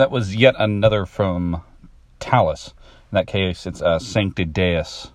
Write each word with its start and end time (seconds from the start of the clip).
That 0.00 0.10
was 0.10 0.34
yet 0.34 0.54
another 0.58 1.04
from 1.04 1.60
Tallis. 2.20 2.68
In 3.12 3.16
that 3.16 3.26
case, 3.26 3.66
it's 3.66 3.82
uh, 3.82 3.98
Sancte 3.98 4.50
Deus, 4.50 5.12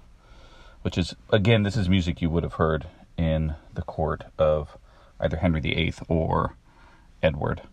which 0.83 0.95
is, 0.95 1.15
again, 1.31 1.63
this 1.63 1.75
is 1.75 1.89
music 1.89 2.21
you 2.21 2.29
would 2.29 2.43
have 2.43 2.53
heard 2.53 2.85
in 3.17 3.55
the 3.73 3.81
court 3.81 4.25
of 4.37 4.77
either 5.19 5.37
Henry 5.37 5.59
VIII 5.59 5.95
or 6.07 6.55
Edward. 7.23 7.63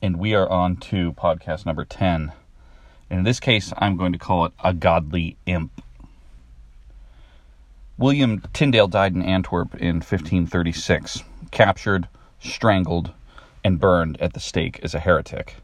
And 0.00 0.18
we 0.18 0.34
are 0.34 0.48
on 0.48 0.76
to 0.76 1.12
podcast 1.12 1.66
number 1.66 1.84
10. 1.84 2.32
In 3.10 3.24
this 3.24 3.38
case, 3.38 3.70
I'm 3.76 3.98
going 3.98 4.14
to 4.14 4.18
call 4.18 4.46
it 4.46 4.52
A 4.64 4.72
Godly 4.72 5.36
Imp. 5.44 5.82
William 7.98 8.40
Tyndale 8.54 8.88
died 8.88 9.14
in 9.14 9.20
Antwerp 9.20 9.74
in 9.74 9.96
1536, 9.96 11.22
captured, 11.50 12.08
strangled, 12.40 13.12
and 13.64 13.80
burned 13.80 14.20
at 14.20 14.32
the 14.32 14.40
stake 14.40 14.80
as 14.82 14.94
a 14.94 15.00
heretic. 15.00 15.56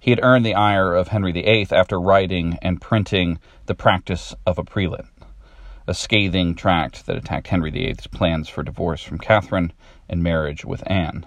He 0.00 0.10
had 0.10 0.20
earned 0.22 0.46
the 0.46 0.54
ire 0.54 0.94
of 0.94 1.08
Henry 1.08 1.32
VIII 1.32 1.68
after 1.72 2.00
writing 2.00 2.58
and 2.62 2.80
printing 2.80 3.38
The 3.66 3.74
Practice 3.74 4.34
of 4.46 4.58
a 4.58 4.64
Prelate, 4.64 5.06
a 5.86 5.94
scathing 5.94 6.54
tract 6.54 7.06
that 7.06 7.16
attacked 7.16 7.48
Henry 7.48 7.70
VIII's 7.70 8.06
plans 8.06 8.48
for 8.48 8.62
divorce 8.62 9.02
from 9.02 9.18
Catherine 9.18 9.72
and 10.08 10.22
marriage 10.22 10.64
with 10.64 10.88
Anne. 10.90 11.26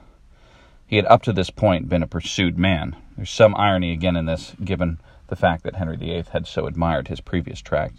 He 0.88 0.96
had 0.96 1.06
up 1.06 1.22
to 1.24 1.34
this 1.34 1.50
point 1.50 1.90
been 1.90 2.04
a 2.04 2.08
pursued 2.08 2.58
man. 2.58 2.96
There's 3.16 3.30
some 3.30 3.56
irony 3.56 3.92
again 3.92 4.16
in 4.16 4.26
this, 4.26 4.56
given 4.64 5.00
the 5.28 5.36
fact 5.36 5.64
that 5.64 5.76
Henry 5.76 5.96
VIII 5.96 6.26
had 6.32 6.48
so 6.48 6.66
admired 6.66 7.08
his 7.08 7.22
previous 7.22 7.62
tract. 7.62 7.96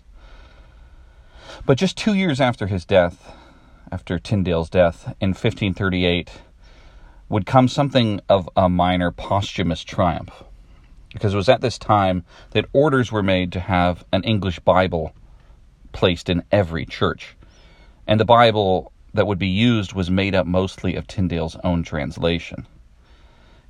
But 1.64 1.78
just 1.78 1.96
two 1.96 2.14
years 2.14 2.40
after 2.40 2.66
his 2.66 2.84
death, 2.84 3.34
after 3.90 4.18
Tyndale's 4.18 4.70
death 4.70 5.14
in 5.20 5.30
1538, 5.30 6.30
would 7.32 7.46
come 7.46 7.66
something 7.66 8.20
of 8.28 8.46
a 8.54 8.68
minor 8.68 9.10
posthumous 9.10 9.82
triumph. 9.82 10.44
Because 11.14 11.32
it 11.32 11.38
was 11.38 11.48
at 11.48 11.62
this 11.62 11.78
time 11.78 12.24
that 12.50 12.66
orders 12.74 13.10
were 13.10 13.22
made 13.22 13.52
to 13.52 13.60
have 13.60 14.04
an 14.12 14.22
English 14.22 14.58
Bible 14.58 15.14
placed 15.92 16.28
in 16.28 16.42
every 16.52 16.84
church. 16.84 17.34
And 18.06 18.20
the 18.20 18.26
Bible 18.26 18.92
that 19.14 19.26
would 19.26 19.38
be 19.38 19.48
used 19.48 19.94
was 19.94 20.10
made 20.10 20.34
up 20.34 20.46
mostly 20.46 20.94
of 20.94 21.06
Tyndale's 21.06 21.56
own 21.64 21.82
translation. 21.82 22.66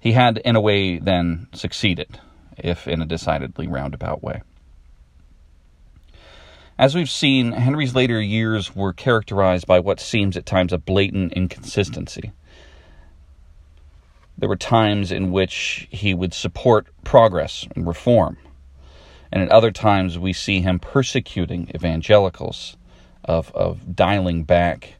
He 0.00 0.10
had, 0.10 0.38
in 0.38 0.56
a 0.56 0.60
way, 0.60 0.98
then 0.98 1.46
succeeded, 1.52 2.18
if 2.58 2.88
in 2.88 3.00
a 3.00 3.06
decidedly 3.06 3.68
roundabout 3.68 4.24
way. 4.24 4.42
As 6.76 6.96
we've 6.96 7.08
seen, 7.08 7.52
Henry's 7.52 7.94
later 7.94 8.20
years 8.20 8.74
were 8.74 8.92
characterized 8.92 9.68
by 9.68 9.78
what 9.78 10.00
seems 10.00 10.36
at 10.36 10.46
times 10.46 10.72
a 10.72 10.78
blatant 10.78 11.34
inconsistency. 11.34 12.32
There 14.42 14.48
were 14.48 14.56
times 14.56 15.12
in 15.12 15.30
which 15.30 15.86
he 15.92 16.14
would 16.14 16.34
support 16.34 16.88
progress 17.04 17.68
and 17.76 17.86
reform, 17.86 18.38
and 19.30 19.40
at 19.40 19.48
other 19.50 19.70
times 19.70 20.18
we 20.18 20.32
see 20.32 20.62
him 20.62 20.80
persecuting 20.80 21.70
evangelicals, 21.72 22.76
of, 23.24 23.52
of 23.54 23.94
dialing 23.94 24.42
back 24.42 24.94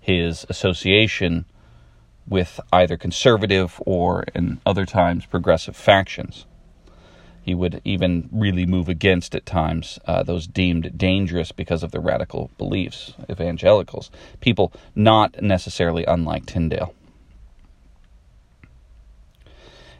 his 0.00 0.46
association 0.48 1.44
with 2.26 2.58
either 2.72 2.96
conservative 2.96 3.82
or, 3.84 4.24
in 4.34 4.62
other 4.64 4.86
times, 4.86 5.26
progressive 5.26 5.76
factions. 5.76 6.46
He 7.42 7.54
would 7.54 7.82
even 7.84 8.30
really 8.32 8.64
move 8.64 8.88
against 8.88 9.34
at 9.34 9.44
times 9.44 9.98
uh, 10.06 10.22
those 10.22 10.46
deemed 10.46 10.96
dangerous 10.96 11.52
because 11.52 11.82
of 11.82 11.92
their 11.92 12.00
radical 12.00 12.50
beliefs, 12.56 13.12
evangelicals, 13.28 14.10
people 14.40 14.72
not 14.94 15.42
necessarily 15.42 16.06
unlike 16.06 16.46
Tyndale. 16.46 16.94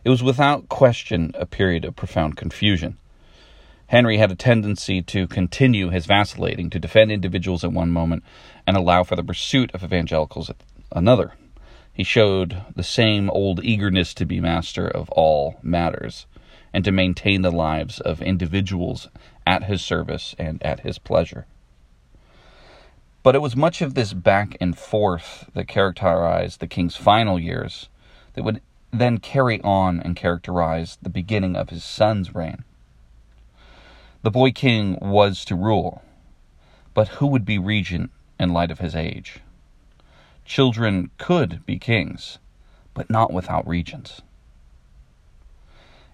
It 0.06 0.10
was 0.10 0.22
without 0.22 0.68
question 0.68 1.32
a 1.34 1.46
period 1.46 1.84
of 1.84 1.96
profound 1.96 2.36
confusion. 2.36 2.96
Henry 3.88 4.18
had 4.18 4.30
a 4.30 4.36
tendency 4.36 5.02
to 5.02 5.26
continue 5.26 5.90
his 5.90 6.06
vacillating, 6.06 6.70
to 6.70 6.78
defend 6.78 7.10
individuals 7.10 7.64
at 7.64 7.72
one 7.72 7.90
moment 7.90 8.22
and 8.68 8.76
allow 8.76 9.02
for 9.02 9.16
the 9.16 9.24
pursuit 9.24 9.68
of 9.74 9.82
evangelicals 9.82 10.48
at 10.48 10.62
another. 10.92 11.32
He 11.92 12.04
showed 12.04 12.62
the 12.76 12.84
same 12.84 13.28
old 13.30 13.64
eagerness 13.64 14.14
to 14.14 14.24
be 14.24 14.38
master 14.38 14.86
of 14.86 15.10
all 15.10 15.56
matters 15.60 16.26
and 16.72 16.84
to 16.84 16.92
maintain 16.92 17.42
the 17.42 17.50
lives 17.50 17.98
of 17.98 18.22
individuals 18.22 19.08
at 19.44 19.64
his 19.64 19.82
service 19.82 20.36
and 20.38 20.62
at 20.62 20.86
his 20.86 21.00
pleasure. 21.00 21.46
But 23.24 23.34
it 23.34 23.42
was 23.42 23.56
much 23.56 23.82
of 23.82 23.94
this 23.94 24.12
back 24.12 24.56
and 24.60 24.78
forth 24.78 25.50
that 25.54 25.66
characterized 25.66 26.60
the 26.60 26.68
king's 26.68 26.94
final 26.94 27.40
years 27.40 27.88
that 28.34 28.44
would 28.44 28.60
then 29.00 29.18
carry 29.18 29.60
on 29.62 30.00
and 30.00 30.16
characterize 30.16 30.98
the 31.02 31.10
beginning 31.10 31.56
of 31.56 31.70
his 31.70 31.84
son's 31.84 32.34
reign. 32.34 32.64
The 34.22 34.30
boy 34.30 34.52
king 34.52 34.98
was 35.00 35.44
to 35.46 35.54
rule, 35.54 36.02
but 36.94 37.08
who 37.08 37.26
would 37.26 37.44
be 37.44 37.58
regent 37.58 38.10
in 38.40 38.52
light 38.52 38.70
of 38.70 38.80
his 38.80 38.94
age? 38.94 39.40
Children 40.44 41.10
could 41.18 41.64
be 41.66 41.78
kings, 41.78 42.38
but 42.94 43.10
not 43.10 43.32
without 43.32 43.66
regents. 43.66 44.22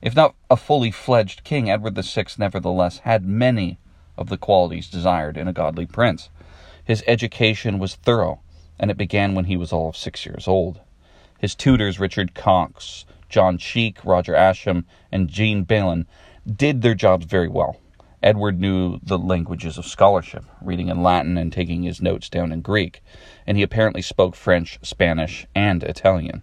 If 0.01 0.17
not 0.17 0.35
a 0.51 0.57
fully 0.57 0.91
fledged 0.91 1.45
king, 1.45 1.71
Edward 1.71 1.95
VI 1.95 2.27
nevertheless 2.37 2.99
had 2.99 3.25
many 3.25 3.79
of 4.19 4.29
the 4.29 4.37
qualities 4.37 4.89
desired 4.89 5.37
in 5.37 5.49
a 5.49 5.53
godly 5.53 5.87
prince. 5.87 6.29
His 6.85 7.05
education 7.07 7.79
was 7.79 7.95
thorough, 7.95 8.41
and 8.79 8.91
it 8.91 8.97
began 8.97 9.35
when 9.35 9.45
he 9.45 9.57
was 9.57 9.73
all 9.73 9.91
of 9.91 9.97
six 9.97 10.27
years 10.27 10.49
old. 10.49 10.81
His 11.43 11.57
tutors, 11.57 11.99
Richard 11.99 12.37
Coxe, 12.37 13.05
John 13.29 13.59
Cheke, 13.59 14.05
Roger 14.05 14.33
Ascham, 14.33 14.85
and 15.11 15.29
Jean 15.29 15.65
Bellin, 15.65 16.07
did 16.47 16.83
their 16.83 16.95
jobs 16.95 17.27
very 17.27 17.49
well. 17.49 17.79
Edward 18.23 18.61
knew 18.61 19.01
the 19.03 19.19
languages 19.19 19.77
of 19.77 19.85
scholarship, 19.85 20.45
reading 20.61 20.87
in 20.87 21.03
Latin 21.03 21.37
and 21.37 21.53
taking 21.53 21.83
his 21.83 22.01
notes 22.01 22.29
down 22.29 22.53
in 22.53 22.61
Greek, 22.61 23.03
and 23.45 23.57
he 23.57 23.65
apparently 23.65 24.03
spoke 24.03 24.37
French, 24.37 24.79
Spanish, 24.83 25.45
and 25.53 25.83
Italian. 25.83 26.43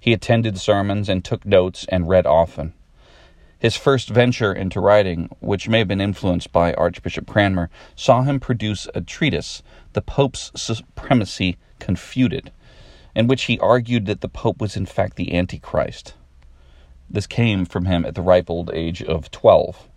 He 0.00 0.12
attended 0.12 0.58
sermons 0.58 1.08
and 1.08 1.24
took 1.24 1.46
notes 1.46 1.86
and 1.88 2.08
read 2.08 2.26
often. 2.26 2.72
His 3.60 3.76
first 3.76 4.08
venture 4.08 4.52
into 4.52 4.80
writing, 4.80 5.28
which 5.38 5.68
may 5.68 5.78
have 5.78 5.88
been 5.88 6.00
influenced 6.00 6.50
by 6.50 6.74
Archbishop 6.74 7.28
Cranmer, 7.28 7.70
saw 7.94 8.22
him 8.22 8.40
produce 8.40 8.88
a 8.96 9.00
treatise, 9.00 9.62
The 9.92 10.02
Pope's 10.02 10.50
Supremacy 10.56 11.56
Confuted, 11.78 12.50
in 13.18 13.26
which 13.26 13.44
he 13.46 13.58
argued 13.58 14.06
that 14.06 14.20
the 14.20 14.28
Pope 14.28 14.60
was 14.60 14.76
in 14.76 14.86
fact 14.86 15.16
the 15.16 15.34
Antichrist. 15.34 16.14
This 17.10 17.26
came 17.26 17.64
from 17.64 17.86
him 17.86 18.04
at 18.04 18.14
the 18.14 18.22
ripe 18.22 18.48
old 18.48 18.70
age 18.72 19.02
of 19.02 19.32
12. 19.32 19.88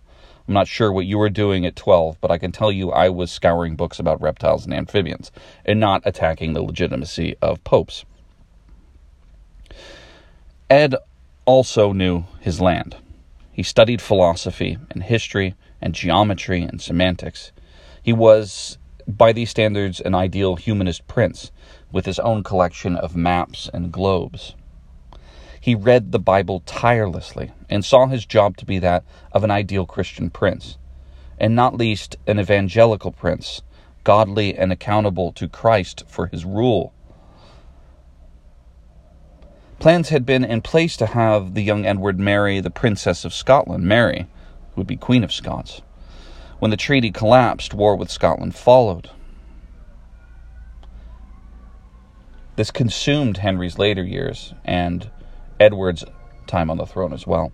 I'm 0.48 0.54
not 0.54 0.66
sure 0.66 0.90
what 0.90 1.06
you 1.06 1.18
were 1.18 1.30
doing 1.30 1.64
at 1.64 1.76
12, 1.76 2.20
but 2.20 2.32
I 2.32 2.38
can 2.38 2.50
tell 2.50 2.72
you 2.72 2.90
I 2.90 3.10
was 3.10 3.30
scouring 3.30 3.76
books 3.76 4.00
about 4.00 4.20
reptiles 4.20 4.64
and 4.64 4.74
amphibians 4.74 5.30
and 5.64 5.78
not 5.78 6.02
attacking 6.04 6.52
the 6.52 6.62
legitimacy 6.62 7.36
of 7.40 7.62
popes. 7.62 8.04
Ed 10.68 10.96
also 11.44 11.92
knew 11.92 12.24
his 12.40 12.60
land. 12.60 12.96
He 13.52 13.62
studied 13.62 14.02
philosophy 14.02 14.78
and 14.90 15.04
history 15.04 15.54
and 15.80 15.94
geometry 15.94 16.62
and 16.62 16.82
semantics. 16.82 17.52
He 18.02 18.12
was, 18.12 18.78
by 19.06 19.32
these 19.32 19.50
standards, 19.50 20.00
an 20.00 20.14
ideal 20.14 20.56
humanist 20.56 21.06
prince 21.06 21.50
with 21.90 22.06
his 22.06 22.18
own 22.18 22.42
collection 22.42 22.96
of 22.96 23.16
maps 23.16 23.70
and 23.72 23.92
globes. 23.92 24.54
He 25.60 25.74
read 25.74 26.12
the 26.12 26.18
Bible 26.18 26.60
tirelessly 26.66 27.52
and 27.68 27.84
saw 27.84 28.06
his 28.06 28.26
job 28.26 28.56
to 28.56 28.64
be 28.64 28.78
that 28.80 29.04
of 29.32 29.44
an 29.44 29.50
ideal 29.50 29.86
Christian 29.86 30.30
prince, 30.30 30.78
and 31.38 31.54
not 31.54 31.76
least 31.76 32.16
an 32.26 32.40
evangelical 32.40 33.12
prince, 33.12 33.62
godly 34.04 34.56
and 34.56 34.72
accountable 34.72 35.32
to 35.32 35.48
Christ 35.48 36.04
for 36.08 36.26
his 36.26 36.44
rule 36.44 36.92
Plans 39.82 40.10
had 40.10 40.24
been 40.24 40.44
in 40.44 40.62
place 40.62 40.96
to 40.96 41.06
have 41.06 41.54
the 41.54 41.60
young 41.60 41.84
Edward 41.84 42.20
marry 42.20 42.60
the 42.60 42.70
Princess 42.70 43.24
of 43.24 43.34
Scotland, 43.34 43.82
Mary, 43.82 44.28
who 44.70 44.82
would 44.82 44.86
be 44.86 44.96
Queen 44.96 45.24
of 45.24 45.32
Scots. 45.32 45.82
When 46.62 46.70
the 46.70 46.76
treaty 46.76 47.10
collapsed, 47.10 47.74
war 47.74 47.96
with 47.96 48.08
Scotland 48.08 48.54
followed. 48.54 49.10
This 52.54 52.70
consumed 52.70 53.38
Henry's 53.38 53.78
later 53.78 54.04
years 54.04 54.54
and 54.64 55.10
Edward's 55.58 56.04
time 56.46 56.70
on 56.70 56.76
the 56.76 56.86
throne 56.86 57.12
as 57.12 57.26
well. 57.26 57.50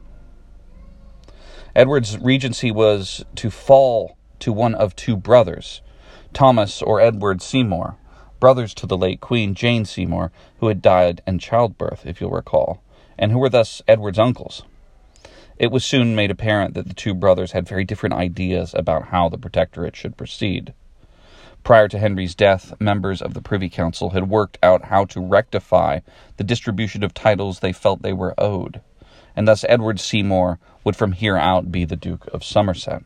Edward's 1.74 2.18
regency 2.18 2.70
was 2.70 3.24
to 3.36 3.48
fall 3.48 4.18
to 4.40 4.52
one 4.52 4.74
of 4.74 4.94
two 4.94 5.16
brothers, 5.16 5.80
Thomas 6.34 6.82
or 6.82 7.00
Edward 7.00 7.40
Seymour, 7.40 7.96
brothers 8.40 8.74
to 8.74 8.86
the 8.86 8.98
late 8.98 9.22
Queen 9.22 9.54
Jane 9.54 9.86
Seymour, 9.86 10.32
who 10.60 10.68
had 10.68 10.82
died 10.82 11.22
in 11.26 11.38
childbirth, 11.38 12.04
if 12.04 12.20
you'll 12.20 12.28
recall, 12.28 12.82
and 13.18 13.32
who 13.32 13.38
were 13.38 13.48
thus 13.48 13.80
Edward's 13.88 14.18
uncles. 14.18 14.64
It 15.58 15.72
was 15.72 15.84
soon 15.84 16.14
made 16.14 16.30
apparent 16.30 16.74
that 16.74 16.86
the 16.86 16.94
two 16.94 17.14
brothers 17.14 17.50
had 17.50 17.68
very 17.68 17.84
different 17.84 18.14
ideas 18.14 18.74
about 18.74 19.08
how 19.08 19.28
the 19.28 19.38
protectorate 19.38 19.96
should 19.96 20.16
proceed. 20.16 20.72
Prior 21.64 21.88
to 21.88 21.98
Henry's 21.98 22.36
death, 22.36 22.72
members 22.80 23.20
of 23.20 23.34
the 23.34 23.42
Privy 23.42 23.68
Council 23.68 24.10
had 24.10 24.30
worked 24.30 24.56
out 24.62 24.84
how 24.84 25.04
to 25.06 25.20
rectify 25.20 25.98
the 26.36 26.44
distribution 26.44 27.02
of 27.02 27.12
titles 27.12 27.58
they 27.58 27.72
felt 27.72 28.02
they 28.02 28.12
were 28.12 28.34
owed, 28.38 28.80
and 29.34 29.48
thus 29.48 29.64
Edward 29.68 29.98
Seymour 29.98 30.60
would 30.84 30.94
from 30.94 31.12
here 31.12 31.36
out 31.36 31.72
be 31.72 31.84
the 31.84 31.96
Duke 31.96 32.28
of 32.32 32.44
Somerset. 32.44 33.02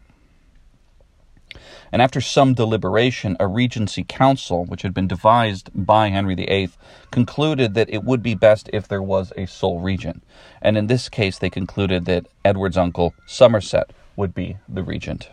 And 1.93 2.01
after 2.01 2.23
some 2.23 2.55
deliberation, 2.55 3.37
a 3.39 3.47
regency 3.47 4.03
council, 4.03 4.65
which 4.65 4.81
had 4.81 4.95
been 4.95 5.07
devised 5.07 5.71
by 5.75 6.09
Henry 6.09 6.35
VIII, 6.35 6.71
concluded 7.11 7.75
that 7.75 7.91
it 7.91 8.03
would 8.03 8.23
be 8.23 8.35
best 8.35 8.71
if 8.73 8.89
there 8.89 9.03
was 9.03 9.31
a 9.37 9.47
sole 9.47 9.79
regent. 9.79 10.23
And 10.63 10.79
in 10.79 10.87
this 10.87 11.11
case, 11.11 11.39
they 11.39 11.51
concluded 11.51 12.07
that 12.07 12.27
Edward's 12.45 12.79
uncle, 12.79 13.15
Somerset, 13.27 13.91
would 14.17 14.35
be 14.35 14.57
the 14.67 14.83
regent. 14.83 15.29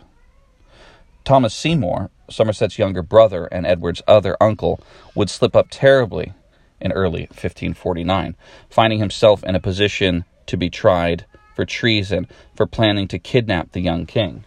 Thomas 1.23 1.53
Seymour, 1.53 2.09
Somerset's 2.29 2.77
younger 2.77 3.03
brother 3.03 3.45
and 3.45 3.65
Edward's 3.65 4.01
other 4.05 4.35
uncle, 4.41 4.81
would 5.15 5.29
slip 5.29 5.55
up 5.55 5.67
terribly 5.69 6.33
in 6.81 6.91
early 6.91 7.21
1549, 7.27 8.35
finding 8.69 8.99
himself 8.99 9.43
in 9.43 9.55
a 9.55 9.59
position 9.59 10.25
to 10.45 10.57
be 10.57 10.69
tried 10.69 11.25
for 11.55 11.65
treason 11.65 12.27
for 12.55 12.65
planning 12.65 13.07
to 13.07 13.19
kidnap 13.19 13.71
the 13.71 13.81
young 13.81 14.05
king. 14.05 14.43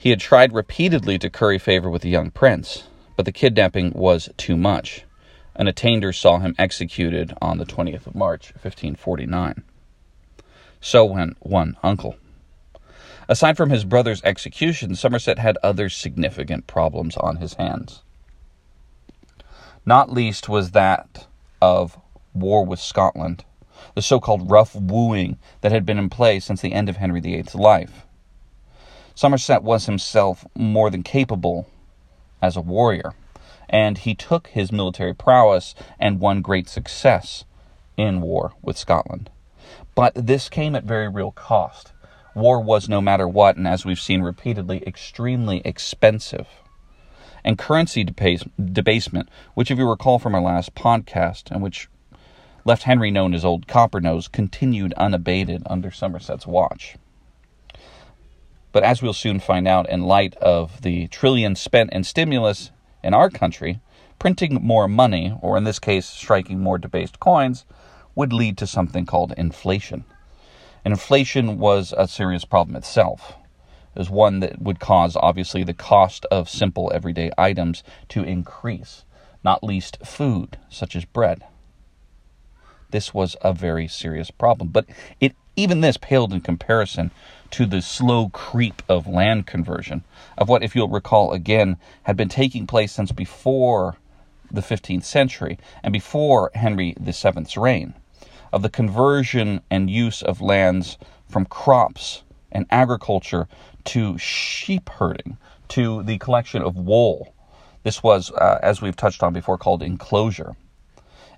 He 0.00 0.08
had 0.08 0.20
tried 0.20 0.54
repeatedly 0.54 1.18
to 1.18 1.28
curry 1.28 1.58
favor 1.58 1.90
with 1.90 2.00
the 2.00 2.08
young 2.08 2.30
prince, 2.30 2.84
but 3.16 3.26
the 3.26 3.32
kidnapping 3.32 3.92
was 3.94 4.30
too 4.38 4.56
much. 4.56 5.04
An 5.54 5.68
attainder 5.68 6.10
saw 6.10 6.38
him 6.38 6.54
executed 6.58 7.34
on 7.42 7.58
the 7.58 7.66
20th 7.66 8.06
of 8.06 8.14
March, 8.14 8.46
1549. 8.54 9.62
So 10.80 11.04
went 11.04 11.36
one 11.40 11.76
uncle. 11.82 12.16
Aside 13.28 13.58
from 13.58 13.68
his 13.68 13.84
brother's 13.84 14.22
execution, 14.24 14.96
Somerset 14.96 15.38
had 15.38 15.58
other 15.62 15.90
significant 15.90 16.66
problems 16.66 17.14
on 17.18 17.36
his 17.36 17.52
hands. 17.54 18.00
Not 19.84 20.10
least 20.10 20.48
was 20.48 20.70
that 20.70 21.26
of 21.60 21.98
war 22.32 22.64
with 22.64 22.80
Scotland, 22.80 23.44
the 23.94 24.00
so 24.00 24.18
called 24.18 24.50
rough 24.50 24.74
wooing 24.74 25.36
that 25.60 25.72
had 25.72 25.84
been 25.84 25.98
in 25.98 26.08
play 26.08 26.40
since 26.40 26.62
the 26.62 26.72
end 26.72 26.88
of 26.88 26.96
Henry 26.96 27.20
VIII's 27.20 27.54
life. 27.54 28.06
Somerset 29.20 29.62
was 29.62 29.84
himself 29.84 30.46
more 30.56 30.88
than 30.88 31.02
capable 31.02 31.66
as 32.40 32.56
a 32.56 32.62
warrior, 32.62 33.12
and 33.68 33.98
he 33.98 34.14
took 34.14 34.46
his 34.46 34.72
military 34.72 35.12
prowess 35.12 35.74
and 35.98 36.20
won 36.20 36.40
great 36.40 36.70
success 36.70 37.44
in 37.98 38.22
war 38.22 38.54
with 38.62 38.78
Scotland. 38.78 39.28
But 39.94 40.14
this 40.14 40.48
came 40.48 40.74
at 40.74 40.84
very 40.84 41.06
real 41.06 41.32
cost. 41.32 41.92
War 42.34 42.62
was, 42.62 42.88
no 42.88 43.02
matter 43.02 43.28
what, 43.28 43.58
and 43.58 43.68
as 43.68 43.84
we've 43.84 44.00
seen 44.00 44.22
repeatedly, 44.22 44.82
extremely 44.86 45.60
expensive. 45.66 46.48
And 47.44 47.58
currency 47.58 48.02
debasement, 48.02 49.28
which, 49.52 49.70
if 49.70 49.76
you 49.76 49.86
recall 49.86 50.18
from 50.18 50.34
our 50.34 50.40
last 50.40 50.74
podcast, 50.74 51.50
and 51.50 51.60
which 51.60 51.90
left 52.64 52.84
Henry 52.84 53.10
known 53.10 53.34
as 53.34 53.44
Old 53.44 53.66
Coppernose, 53.66 54.28
continued 54.28 54.94
unabated 54.94 55.62
under 55.66 55.90
Somerset's 55.90 56.46
watch. 56.46 56.96
But 58.72 58.84
as 58.84 59.02
we'll 59.02 59.12
soon 59.12 59.40
find 59.40 59.66
out, 59.66 59.88
in 59.88 60.02
light 60.02 60.36
of 60.36 60.82
the 60.82 61.08
trillions 61.08 61.60
spent 61.60 61.92
in 61.92 62.04
stimulus 62.04 62.70
in 63.02 63.14
our 63.14 63.30
country, 63.30 63.80
printing 64.18 64.54
more 64.62 64.86
money, 64.86 65.36
or 65.40 65.56
in 65.56 65.64
this 65.64 65.78
case, 65.78 66.06
striking 66.06 66.60
more 66.60 66.78
debased 66.78 67.18
coins, 67.18 67.64
would 68.14 68.32
lead 68.32 68.58
to 68.58 68.66
something 68.66 69.06
called 69.06 69.32
inflation. 69.36 70.04
And 70.84 70.92
inflation 70.92 71.58
was 71.58 71.92
a 71.96 72.06
serious 72.06 72.44
problem 72.44 72.76
itself. 72.76 73.34
It 73.94 73.98
was 73.98 74.10
one 74.10 74.40
that 74.40 74.62
would 74.62 74.78
cause, 74.78 75.16
obviously, 75.16 75.64
the 75.64 75.74
cost 75.74 76.24
of 76.30 76.48
simple 76.48 76.92
everyday 76.94 77.30
items 77.36 77.82
to 78.10 78.22
increase, 78.22 79.04
not 79.42 79.64
least 79.64 79.98
food, 80.04 80.58
such 80.68 80.94
as 80.94 81.04
bread. 81.04 81.42
This 82.90 83.12
was 83.12 83.36
a 83.42 83.52
very 83.52 83.88
serious 83.88 84.30
problem. 84.30 84.68
But 84.68 84.86
it 85.18 85.34
even 85.60 85.82
this 85.82 85.98
paled 85.98 86.32
in 86.32 86.40
comparison 86.40 87.10
to 87.50 87.66
the 87.66 87.82
slow 87.82 88.30
creep 88.30 88.82
of 88.88 89.06
land 89.06 89.46
conversion, 89.46 90.04
of 90.38 90.48
what, 90.48 90.62
if 90.62 90.74
you'll 90.74 90.88
recall 90.88 91.32
again, 91.32 91.76
had 92.04 92.16
been 92.16 92.28
taking 92.30 92.66
place 92.66 92.92
since 92.92 93.12
before 93.12 93.96
the 94.50 94.62
15th 94.62 95.04
century 95.04 95.58
and 95.82 95.92
before 95.92 96.50
Henry 96.54 96.94
VII's 96.98 97.56
reign, 97.56 97.94
of 98.52 98.62
the 98.62 98.70
conversion 98.70 99.60
and 99.70 99.90
use 99.90 100.22
of 100.22 100.40
lands 100.40 100.96
from 101.28 101.44
crops 101.44 102.22
and 102.50 102.66
agriculture 102.70 103.46
to 103.84 104.16
sheep 104.16 104.88
herding, 104.88 105.36
to 105.68 106.02
the 106.02 106.18
collection 106.18 106.62
of 106.62 106.76
wool. 106.76 107.34
This 107.82 108.02
was, 108.02 108.30
uh, 108.32 108.58
as 108.62 108.80
we've 108.80 108.96
touched 108.96 109.22
on 109.22 109.32
before, 109.32 109.58
called 109.58 109.82
enclosure. 109.82 110.56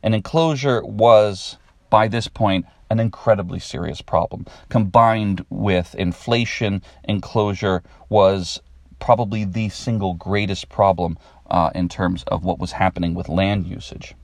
An 0.02 0.14
enclosure 0.14 0.84
was, 0.84 1.58
by 1.92 2.08
this 2.08 2.26
point, 2.26 2.64
an 2.88 2.98
incredibly 2.98 3.58
serious 3.58 4.00
problem. 4.00 4.46
Combined 4.70 5.44
with 5.50 5.94
inflation, 5.94 6.80
enclosure 7.04 7.82
was 8.08 8.62
probably 8.98 9.44
the 9.44 9.68
single 9.68 10.14
greatest 10.14 10.70
problem 10.70 11.18
uh, 11.50 11.68
in 11.74 11.90
terms 11.90 12.24
of 12.28 12.44
what 12.44 12.58
was 12.58 12.72
happening 12.72 13.12
with 13.12 13.28
land 13.28 13.66
usage. 13.66 14.14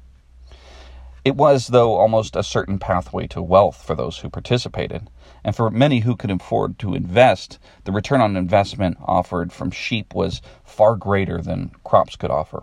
It 1.27 1.37
was, 1.37 1.67
though, 1.67 1.97
almost 1.97 2.37
a 2.37 2.43
certain 2.43 2.79
pathway 2.79 3.27
to 3.27 3.43
wealth 3.43 3.85
for 3.85 3.95
those 3.95 4.17
who 4.17 4.31
participated. 4.31 5.11
And 5.45 5.55
for 5.55 5.71
many 5.71 6.01
who 6.01 6.17
could 6.17 6.31
afford 6.31 6.79
to 6.79 6.95
invest, 6.95 7.59
the 7.85 7.93
return 7.93 8.23
on 8.23 8.35
investment 8.35 8.97
offered 9.05 9.53
from 9.53 9.71
sheep 9.73 10.15
was 10.15 10.41
far 10.65 10.97
greater 10.97 11.43
than 11.43 11.73
crops 11.85 12.17
could 12.17 12.31
offer. 12.31 12.63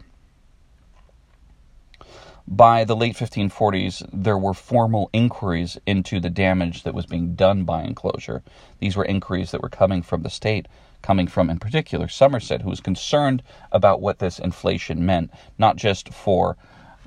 By 2.47 2.83
the 2.83 2.95
late 2.95 3.15
1540s, 3.15 4.07
there 4.13 4.37
were 4.37 4.53
formal 4.53 5.09
inquiries 5.11 5.79
into 5.87 6.19
the 6.19 6.29
damage 6.29 6.83
that 6.83 6.93
was 6.93 7.07
being 7.07 7.33
done 7.33 7.63
by 7.63 7.83
enclosure. 7.83 8.43
These 8.79 8.95
were 8.95 9.05
inquiries 9.05 9.49
that 9.49 9.63
were 9.63 9.69
coming 9.69 10.03
from 10.03 10.21
the 10.21 10.29
state, 10.29 10.67
coming 11.01 11.25
from, 11.25 11.49
in 11.49 11.57
particular, 11.57 12.07
Somerset, 12.07 12.61
who 12.61 12.69
was 12.69 12.81
concerned 12.81 13.41
about 13.71 13.99
what 13.99 14.19
this 14.19 14.37
inflation 14.37 15.03
meant, 15.03 15.31
not 15.57 15.75
just 15.75 16.13
for 16.13 16.55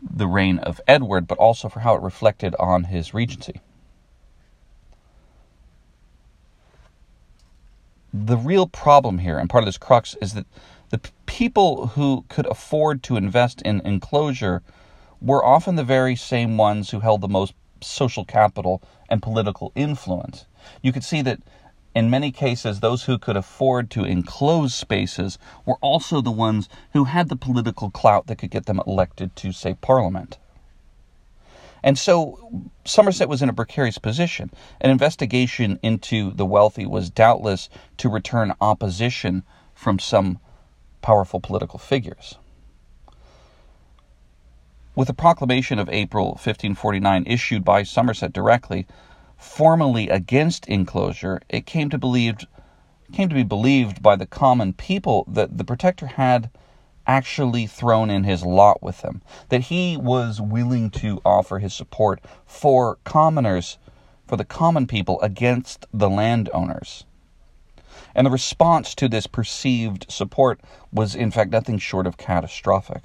the 0.03 0.27
reign 0.27 0.59
of 0.59 0.81
Edward, 0.89 1.29
but 1.29 1.39
also 1.39 1.69
for 1.69 1.81
how 1.81 1.95
it 1.95 2.03
reflected 2.03 2.57
on 2.59 2.85
his 2.85 3.15
regency. 3.15 3.61
The 8.13 8.37
real 8.37 8.67
problem 8.67 9.19
here, 9.19 9.39
and 9.39 9.49
part 9.49 9.63
of 9.63 9.67
this 9.67 9.79
crux, 9.79 10.17
is 10.21 10.35
that 10.35 10.47
the 10.91 11.01
people 11.27 11.89
who 11.89 12.25
could 12.29 12.47
afford 12.47 13.05
to 13.05 13.17
invest 13.17 13.63
in 13.63 13.81
enclosure 13.83 14.63
were 15.21 15.45
often 15.45 15.77
the 15.77 15.85
very 15.85 16.17
same 16.17 16.57
ones 16.57 16.91
who 16.91 17.01
held 17.01 17.21
the 17.21 17.29
most 17.29 17.55
social 17.81 18.25
capital 18.25 18.83
and 19.09 19.23
political 19.23 19.73
influence. 19.75 20.47
You 20.83 20.93
could 20.93 21.05
see 21.05 21.23
that 21.23 21.41
in 21.95 22.11
many 22.11 22.31
cases, 22.31 22.81
those 22.81 23.05
who 23.05 23.19
could 23.19 23.37
afford 23.37 23.91
to 23.91 24.05
enclose 24.05 24.75
spaces 24.75 25.39
were 25.65 25.79
also 25.81 26.21
the 26.21 26.31
ones 26.31 26.69
who 26.93 27.05
had 27.05 27.29
the 27.29 27.37
political 27.37 27.91
clout 27.91 28.27
that 28.27 28.37
could 28.37 28.51
get 28.51 28.67
them 28.67 28.81
elected 28.87 29.35
to, 29.37 29.53
say, 29.53 29.75
Parliament. 29.75 30.39
And 31.83 31.99
so 31.99 32.71
Somerset 32.85 33.29
was 33.29 33.43
in 33.43 33.49
a 33.49 33.55
precarious 33.55 33.99
position. 33.99 34.51
An 34.81 34.91
investigation 34.91 35.79
into 35.83 36.33
the 36.33 36.47
wealthy 36.47 36.87
was 36.87 37.11
doubtless 37.11 37.69
to 37.97 38.09
return 38.09 38.55
opposition 38.61 39.43
from 39.75 39.99
some 39.99 40.39
powerful 41.03 41.41
political 41.41 41.79
figures. 41.79 42.37
With 44.99 45.07
the 45.07 45.15
proclamation 45.15 45.79
of 45.79 45.89
April 45.91 46.31
1549 46.31 47.23
issued 47.25 47.65
by 47.65 47.85
Somerset 47.85 48.33
directly, 48.33 48.85
formally 49.37 50.09
against 50.09 50.67
enclosure, 50.67 51.41
it 51.49 51.67
came 51.67 51.89
to 51.91 51.99
believed 51.99 52.49
came 53.13 53.29
to 53.29 53.35
be 53.37 53.45
believed 53.45 54.03
by 54.03 54.17
the 54.17 54.27
common 54.27 54.73
people 54.73 55.25
that 55.29 55.57
the 55.57 55.63
protector 55.63 56.09
had 56.09 56.51
actually 57.07 57.65
thrown 57.65 58.11
in 58.11 58.25
his 58.25 58.45
lot 58.45 58.83
with 58.83 59.03
them, 59.03 59.23
that 59.51 59.71
he 59.71 59.97
was 59.97 60.41
willing 60.41 60.91
to 60.91 61.23
offer 61.25 61.61
his 61.61 61.73
support 61.73 62.21
for 62.45 62.99
commoners, 63.05 63.79
for 64.27 64.37
the 64.37 64.45
common 64.45 64.89
people 64.89 65.21
against 65.21 65.87
the 65.95 66.11
landowners. 66.11 67.05
And 68.17 68.27
the 68.27 68.33
response 68.33 68.97
to 68.97 69.09
this 69.09 69.29
perceived 69.29 70.07
support 70.11 70.61
was, 70.93 71.15
in 71.15 71.31
fact, 71.31 71.53
nothing 71.53 71.79
short 71.79 72.09
of 72.09 72.17
catastrophic. 72.17 73.05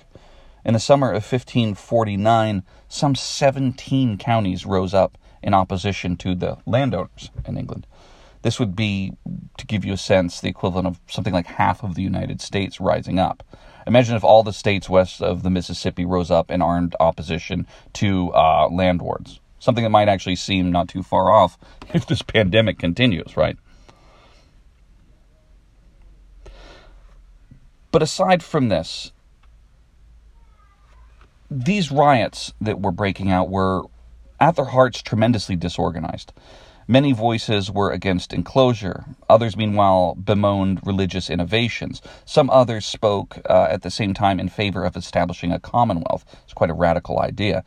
In 0.66 0.74
the 0.74 0.80
summer 0.80 1.10
of 1.10 1.24
1549, 1.24 2.64
some 2.88 3.16
17 3.16 4.18
counties 4.18 4.66
rose 4.66 4.94
up 4.94 5.18
in 5.42 5.54
opposition 5.54 6.16
to 6.18 6.36
the 6.36 6.58
landowners 6.66 7.32
in 7.46 7.58
England. 7.58 7.86
This 8.44 8.60
would 8.60 8.76
be, 8.76 9.14
to 9.58 9.66
give 9.66 9.84
you 9.84 9.94
a 9.94 9.98
sense, 9.98 10.40
the 10.40 10.50
equivalent 10.50 10.88
of 10.88 11.00
something 11.08 11.34
like 11.34 11.48
half 11.48 11.84
of 11.84 11.96
the 11.96 12.02
United 12.02 12.42
States 12.42 12.80
rising 12.80 13.20
up. 13.20 13.44
Imagine 13.86 14.16
if 14.16 14.24
all 14.24 14.44
the 14.44 14.54
states 14.54 14.90
west 14.90 15.22
of 15.22 15.44
the 15.44 15.50
Mississippi 15.50 16.06
rose 16.06 16.32
up 16.32 16.50
in 16.50 16.62
armed 16.62 16.96
opposition 17.00 17.68
to 17.94 18.32
uh, 18.34 18.70
landlords. 18.70 19.40
Something 19.60 19.84
that 19.84 19.90
might 19.90 20.10
actually 20.10 20.36
seem 20.36 20.72
not 20.72 20.88
too 20.88 21.04
far 21.04 21.32
off 21.32 21.58
if 21.94 22.06
this 22.06 22.22
pandemic 22.22 22.80
continues, 22.80 23.36
right? 23.36 23.58
But 27.92 28.02
aside 28.02 28.42
from 28.42 28.70
this, 28.70 29.12
these 31.54 31.92
riots 31.92 32.54
that 32.62 32.82
were 32.82 32.92
breaking 32.92 33.30
out 33.32 33.50
were 33.50 33.84
at 34.40 34.56
their 34.56 34.66
hearts 34.66 35.02
tremendously 35.02 35.56
disorganized. 35.56 36.34
Many 36.88 37.14
voices 37.14 37.72
were 37.72 37.92
against 37.92 38.34
enclosure. 38.34 39.06
Others, 39.30 39.56
meanwhile, 39.56 40.16
bemoaned 40.16 40.82
religious 40.86 41.30
innovations. 41.30 42.02
Some 42.26 42.50
others 42.50 42.86
spoke 42.86 43.40
uh, 43.50 43.68
at 43.70 43.84
the 43.84 43.92
same 43.92 44.14
time 44.14 44.40
in 44.40 44.50
favor 44.50 44.84
of 44.84 44.98
establishing 44.98 45.52
a 45.52 45.60
commonwealth. 45.60 46.26
It's 46.44 46.54
quite 46.54 46.70
a 46.70 46.74
radical 46.74 47.20
idea. 47.20 47.64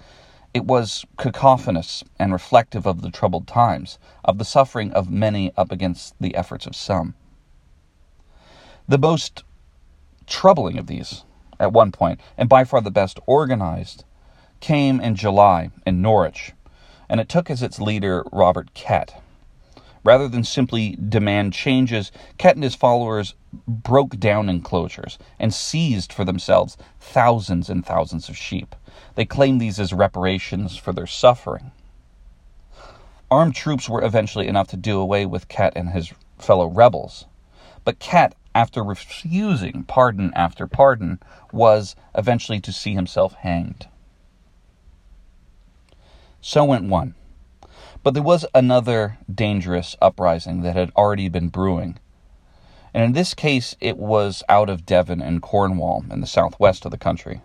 It 0.53 0.65
was 0.65 1.05
cacophonous 1.17 2.05
and 2.19 2.33
reflective 2.33 2.87
of 2.87 3.03
the 3.03 3.11
troubled 3.11 3.47
times, 3.47 3.99
of 4.25 4.39
the 4.39 4.45
suffering 4.45 4.93
of 4.93 5.11
many 5.11 5.53
up 5.57 5.71
against 5.73 6.15
the 6.21 6.35
efforts 6.35 6.67
of 6.67 6.77
some. 6.77 7.15
The 8.89 8.99
most 8.99 9.45
troubling 10.27 10.79
of 10.79 10.87
these, 10.87 11.25
at 11.59 11.73
one 11.73 11.93
point, 11.93 12.21
and 12.37 12.49
by 12.49 12.65
far 12.65 12.81
the 12.81 12.91
best 12.91 13.19
organized, 13.27 14.05
came 14.61 15.01
in 15.01 15.15
July 15.15 15.71
in 15.87 16.03
Norwich 16.03 16.53
and 17.09 17.21
it 17.21 17.29
took 17.29 17.51
as 17.51 17.63
its 17.63 17.81
leader 17.81 18.25
Robert 18.33 18.75
Kett. 18.75 19.23
Rather 20.05 20.29
than 20.29 20.45
simply 20.45 20.97
demand 20.97 21.53
changes, 21.53 22.13
Kett 22.39 22.55
and 22.55 22.63
his 22.63 22.77
followers 22.77 23.35
broke 23.67 24.19
down 24.19 24.49
enclosures 24.49 25.19
and 25.39 25.53
seized 25.53 26.13
for 26.13 26.25
themselves 26.25 26.77
thousands 27.01 27.69
and 27.69 27.85
thousands 27.85 28.29
of 28.29 28.37
sheep. 28.37 28.77
They 29.17 29.25
claimed 29.25 29.61
these 29.61 29.81
as 29.81 29.93
reparations 29.93 30.77
for 30.77 30.93
their 30.93 31.09
suffering. 31.09 31.73
Armed 33.31 33.57
troops 33.57 33.89
were 33.89 34.05
eventually 34.05 34.47
enough 34.47 34.69
to 34.69 34.77
do 34.77 35.01
away 35.01 35.27
with 35.27 35.49
Kett 35.49 35.73
and 35.75 35.89
his 35.91 36.13
fellow 36.39 36.69
rebels. 36.69 37.25
But 37.85 37.99
Kett, 37.99 38.35
after 38.57 38.83
refusing 38.83 39.85
pardon 39.87 40.33
after 40.35 40.67
pardon, 40.67 41.21
was 41.53 41.95
eventually 42.15 42.59
to 42.59 42.73
see 42.73 42.95
himself 42.95 43.35
hanged. 43.35 43.87
So 46.41 46.65
went 46.65 46.89
one. 46.89 47.15
But 48.03 48.15
there 48.15 48.23
was 48.23 48.47
another 48.55 49.19
dangerous 49.31 49.95
uprising 50.01 50.63
that 50.63 50.75
had 50.75 50.91
already 50.97 51.29
been 51.29 51.51
brewing. 51.51 51.99
And 52.95 53.05
in 53.05 53.13
this 53.13 53.35
case, 53.35 53.77
it 53.79 53.99
was 53.99 54.43
out 54.49 54.71
of 54.71 54.87
Devon 54.87 55.21
and 55.21 55.43
Cornwall 55.43 56.07
in 56.11 56.23
the 56.23 56.27
southwest 56.27 56.87
of 56.87 56.93
the 56.93 56.97
country. 56.97 57.43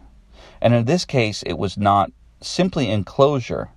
And 0.62 0.74
in 0.74 0.86
this 0.86 1.04
case, 1.04 1.44
it 1.44 1.58
was 1.58 1.78
not 1.78 2.14
simply 2.40 2.90
enclosure, 2.90 3.72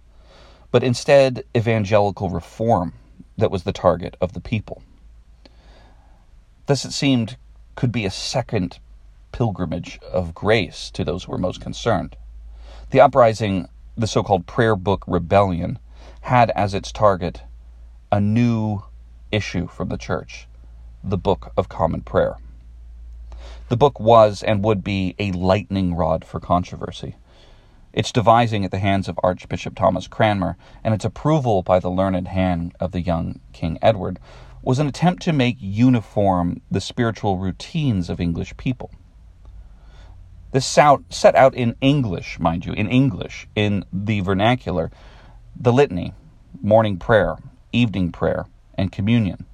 but 0.71 0.85
instead 0.85 1.43
evangelical 1.57 2.31
reform 2.31 2.93
that 3.37 3.51
was 3.51 3.65
the 3.65 3.73
target 3.73 4.17
of 4.21 4.35
the 4.35 4.41
people. 4.41 4.83
Thus, 6.67 6.85
it 6.85 6.93
seemed, 6.93 7.37
could 7.75 7.93
be 7.93 8.07
a 8.07 8.11
second 8.11 8.79
pilgrimage 9.33 9.99
of 10.13 10.35
grace 10.35 10.91
to 10.93 11.05
those 11.05 11.25
who 11.25 11.33
were 11.33 11.39
most 11.39 11.61
concerned. 11.61 12.17
The 12.91 13.01
uprising 13.01 13.69
the 13.97 14.07
so 14.07 14.23
called 14.23 14.47
Prayer 14.47 14.75
Book 14.75 15.05
Rebellion 15.07 15.79
had 16.23 16.51
as 16.53 16.75
its 16.75 16.91
target 16.91 17.43
a 18.11 18.21
new 18.21 18.83
issue 19.31 19.67
from 19.67 19.89
the 19.89 19.99
church 19.99 20.49
the 21.03 21.19
Book 21.19 21.53
of 21.57 21.69
Common 21.69 22.01
Prayer. 22.01 22.37
The 23.69 23.77
book 23.77 24.01
was 24.01 24.43
and 24.43 24.65
would 24.65 24.83
be 24.83 25.15
a 25.19 25.33
lightning 25.33 25.95
rod 25.95 26.25
for 26.25 26.41
controversy. 26.41 27.17
Its 27.93 28.11
devising 28.11 28.65
at 28.65 28.71
the 28.71 28.79
hands 28.79 29.09
of 29.09 29.21
Archbishop 29.23 29.75
Thomas 29.75 30.09
Cranmer 30.09 30.57
and 30.83 30.95
its 30.95 31.05
approval 31.05 31.63
by 31.63 31.79
the 31.79 31.91
learned 31.91 32.29
hand 32.29 32.75
of 32.81 32.93
the 32.93 33.03
young 33.03 33.41
King 33.53 33.79
Edward 33.83 34.19
was 34.65 34.79
an 34.79 34.87
attempt 34.87 35.23
to 35.23 35.33
make 35.33 35.57
uniform 35.61 36.61
the 36.71 36.81
spiritual 36.81 37.37
routines 37.39 38.09
of 38.09 38.21
English 38.21 38.57
people. 38.57 38.91
This 40.53 40.65
set 40.67 41.35
out 41.35 41.55
in 41.55 41.77
English, 41.81 42.39
mind 42.39 42.65
you, 42.65 42.73
in 42.73 42.89
English, 42.89 43.47
in 43.55 43.85
the 43.93 44.21
vernacular, 44.21 44.91
the 45.55 45.73
litany, 45.73 46.15
morning 46.63 46.97
prayer, 46.97 47.37
evening 47.73 48.13
prayer, 48.13 48.47
and 48.79 48.91
communion. 48.91 49.47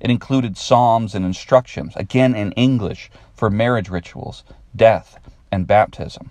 It 0.00 0.10
included 0.10 0.56
psalms 0.56 1.14
and 1.14 1.24
instructions, 1.24 1.94
again 1.94 2.34
in 2.34 2.52
English, 2.52 3.10
for 3.34 3.50
marriage 3.50 3.88
rituals, 3.88 4.42
death, 4.74 5.18
and 5.52 5.66
baptism. 5.66 6.30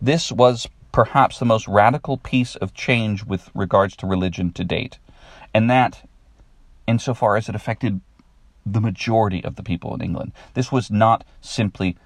This 0.00 0.32
was 0.32 0.68
perhaps 0.92 1.38
the 1.38 1.44
most 1.44 1.66
radical 1.68 2.16
piece 2.16 2.56
of 2.56 2.72
change 2.72 3.24
with 3.24 3.50
regards 3.52 3.96
to 3.96 4.06
religion 4.06 4.52
to 4.52 4.64
date, 4.64 4.98
and 5.54 5.70
that, 5.70 6.06
insofar 6.86 7.36
as 7.36 7.48
it 7.48 7.54
affected 7.54 8.00
the 8.66 8.80
majority 8.80 9.42
of 9.44 9.56
the 9.56 9.62
people 9.62 9.94
in 9.94 10.02
England. 10.02 10.32
This 10.54 10.72
was 10.72 10.90
not 10.90 11.24
simply 11.40 11.96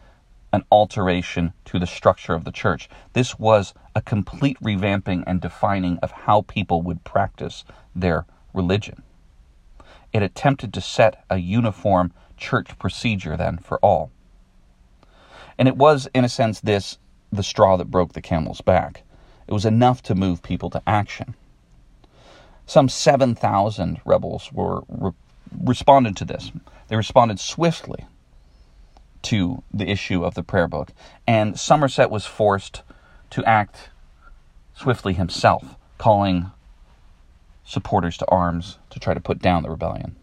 an 0.52 0.64
alteration 0.71 1.52
to 1.64 1.78
the 1.78 1.87
structure 1.87 2.35
of 2.35 2.45
the 2.45 2.52
church. 2.52 2.88
This 3.12 3.38
was 3.38 3.75
a 3.95 4.02
complete 4.02 4.59
revamping 4.61 5.25
and 5.26 5.40
defining 5.40 5.99
of 5.99 6.11
how 6.11 6.43
people 6.43 6.83
would 6.83 7.05
practice 7.05 7.64
their 7.95 8.26
religion. 8.55 9.02
It 10.12 10.23
attempted 10.23 10.73
to 10.75 10.81
set 10.81 11.25
a 11.28 11.38
uniform 11.38 12.12
church 12.37 12.78
procedure 12.78 13.37
then 13.37 13.59
for 13.59 13.78
all. 13.78 14.11
And 15.59 15.69
it 15.69 15.76
was, 15.76 16.09
in 16.14 16.25
a 16.25 16.28
sense, 16.28 16.61
this 16.61 16.99
the 17.31 17.43
straw 17.43 17.76
that 17.76 17.90
broke 17.90 18.14
the 18.14 18.23
camel's 18.23 18.62
back. 18.62 19.02
It 19.47 19.52
was 19.52 19.67
enough 19.67 20.02
to 20.05 20.14
move 20.14 20.43
people 20.43 20.71
to 20.71 20.83
action. 20.87 21.35
Some 22.69 22.91
7,000 22.91 24.03
rebels 24.05 24.53
were 24.53 24.83
responded 25.59 26.19
to 26.19 26.27
this. 26.27 26.53
They 26.89 26.97
responded 26.97 27.41
swiftly 27.41 28.05
to 29.23 29.63
the 29.73 29.89
issue 29.89 30.23
of 30.23 30.35
the 30.35 30.43
prayer 30.43 30.69
book, 30.69 30.91
and 31.27 31.59
Somerset 31.59 32.11
was 32.11 32.27
forced 32.27 32.83
to 33.31 33.43
act 33.47 33.89
swiftly 34.75 35.15
himself, 35.15 35.77
calling 35.97 36.51
supporters 37.65 38.19
to 38.19 38.29
arms 38.29 38.77
to 38.91 39.01
try 39.01 39.15
to 39.15 39.21
put 39.21 39.39
down 39.39 39.63
the 39.63 39.71
rebellion. 39.71 40.15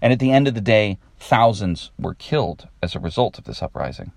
And 0.00 0.12
at 0.12 0.18
the 0.18 0.32
end 0.32 0.48
of 0.48 0.54
the 0.54 0.60
day, 0.60 0.98
thousands 1.20 1.92
were 1.96 2.14
killed 2.14 2.66
as 2.82 2.96
a 2.96 3.00
result 3.00 3.38
of 3.38 3.44
this 3.44 3.62
uprising. 3.62 4.10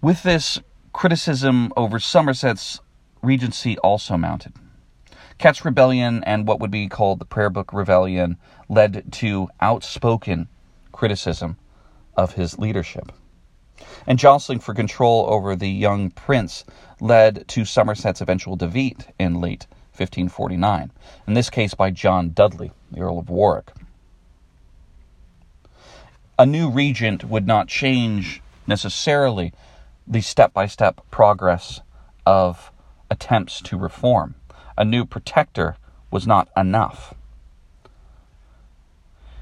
With 0.00 0.22
this, 0.22 0.60
criticism 0.92 1.72
over 1.76 1.98
Somerset's 1.98 2.78
regency 3.22 3.78
also 3.78 4.16
mounted. 4.16 4.52
Kett's 5.38 5.64
Rebellion 5.64 6.24
and 6.24 6.46
what 6.46 6.60
would 6.60 6.70
be 6.70 6.88
called 6.88 7.20
the 7.20 7.24
Prayer 7.24 7.50
Book 7.50 7.72
Rebellion 7.72 8.36
led 8.68 9.12
to 9.12 9.48
outspoken 9.60 10.48
criticism 10.90 11.56
of 12.16 12.34
his 12.34 12.58
leadership. 12.58 13.12
And 14.06 14.18
jostling 14.18 14.58
for 14.58 14.74
control 14.74 15.26
over 15.28 15.54
the 15.54 15.70
young 15.70 16.10
prince 16.10 16.64
led 17.00 17.46
to 17.48 17.64
Somerset's 17.64 18.20
eventual 18.20 18.56
defeat 18.56 19.06
in 19.18 19.40
late 19.40 19.66
1549, 19.92 20.90
in 21.26 21.34
this 21.34 21.50
case 21.50 21.74
by 21.74 21.90
John 21.90 22.30
Dudley, 22.30 22.72
the 22.90 23.00
Earl 23.00 23.18
of 23.20 23.30
Warwick. 23.30 23.70
A 26.38 26.46
new 26.46 26.70
regent 26.70 27.24
would 27.24 27.46
not 27.46 27.68
change 27.68 28.42
necessarily 28.66 29.52
the 30.06 30.20
step 30.20 30.52
by 30.52 30.66
step 30.66 31.00
progress 31.10 31.80
of 32.26 32.72
attempts 33.10 33.60
to 33.62 33.76
reform 33.76 34.34
a 34.78 34.84
new 34.84 35.04
protector 35.04 35.76
was 36.10 36.26
not 36.26 36.48
enough. 36.56 37.12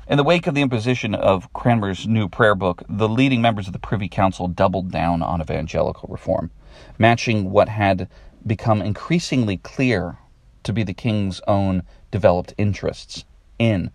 In 0.08 0.16
the 0.16 0.24
wake 0.24 0.46
of 0.46 0.54
the 0.54 0.62
imposition 0.62 1.14
of 1.14 1.52
Cranmer's 1.52 2.06
new 2.06 2.28
prayer 2.28 2.54
book, 2.54 2.82
the 2.88 3.08
leading 3.08 3.42
members 3.42 3.66
of 3.66 3.74
the 3.74 3.78
Privy 3.78 4.08
Council 4.08 4.48
doubled 4.48 4.90
down 4.90 5.20
on 5.20 5.42
evangelical 5.42 6.08
reform, 6.08 6.50
matching 6.98 7.50
what 7.50 7.68
had 7.68 8.08
become 8.46 8.80
increasingly 8.80 9.58
clear 9.58 10.16
to 10.62 10.72
be 10.72 10.82
the 10.82 10.94
king's 10.94 11.42
own 11.46 11.82
developed 12.10 12.54
interests 12.56 13.24
in 13.58 13.90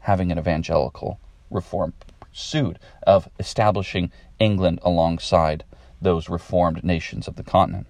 having 0.00 0.32
an 0.32 0.38
evangelical 0.38 1.20
reform 1.50 1.92
pursued 2.20 2.78
of 3.06 3.28
establishing 3.38 4.10
England 4.38 4.78
alongside 4.82 5.64
those 6.00 6.30
reformed 6.30 6.82
nations 6.82 7.28
of 7.28 7.36
the 7.36 7.42
continent. 7.42 7.86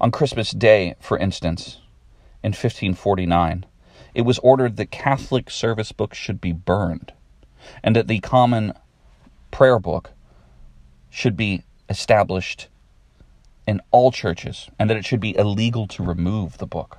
On 0.00 0.10
Christmas 0.10 0.50
Day, 0.50 0.94
for 1.00 1.18
instance, 1.18 1.78
in 2.42 2.50
1549, 2.50 3.66
it 4.14 4.22
was 4.22 4.38
ordered 4.40 4.76
that 4.76 4.90
Catholic 4.90 5.50
service 5.50 5.92
books 5.92 6.18
should 6.18 6.40
be 6.40 6.52
burned 6.52 7.12
and 7.82 7.94
that 7.94 8.08
the 8.08 8.20
common 8.20 8.72
prayer 9.50 9.78
book 9.78 10.12
should 11.10 11.36
be 11.36 11.62
established 11.88 12.68
in 13.66 13.80
all 13.90 14.10
churches 14.10 14.68
and 14.78 14.88
that 14.88 14.96
it 14.96 15.04
should 15.04 15.20
be 15.20 15.36
illegal 15.36 15.86
to 15.86 16.02
remove 16.02 16.58
the 16.58 16.66
book. 16.66 16.98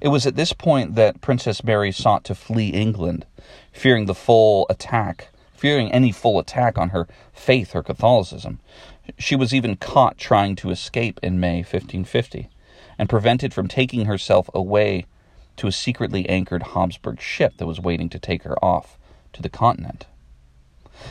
It 0.00 0.08
was 0.08 0.26
at 0.26 0.36
this 0.36 0.52
point 0.52 0.94
that 0.94 1.20
Princess 1.20 1.64
Mary 1.64 1.92
sought 1.92 2.24
to 2.24 2.34
flee 2.34 2.68
England, 2.68 3.26
fearing 3.72 4.06
the 4.06 4.14
full 4.14 4.66
attack, 4.70 5.28
fearing 5.54 5.90
any 5.92 6.12
full 6.12 6.38
attack 6.38 6.78
on 6.78 6.90
her 6.90 7.06
faith 7.32 7.74
or 7.74 7.82
Catholicism. 7.82 8.60
She 9.16 9.36
was 9.36 9.54
even 9.54 9.76
caught 9.76 10.18
trying 10.18 10.56
to 10.56 10.70
escape 10.70 11.20
in 11.22 11.40
May 11.40 11.58
1550 11.58 12.50
and 12.98 13.08
prevented 13.08 13.54
from 13.54 13.68
taking 13.68 14.04
herself 14.04 14.50
away 14.52 15.06
to 15.56 15.66
a 15.66 15.72
secretly 15.72 16.28
anchored 16.28 16.62
Habsburg 16.74 17.20
ship 17.20 17.56
that 17.56 17.66
was 17.66 17.80
waiting 17.80 18.08
to 18.10 18.18
take 18.18 18.42
her 18.42 18.62
off 18.64 18.98
to 19.32 19.42
the 19.42 19.48
continent. 19.48 20.06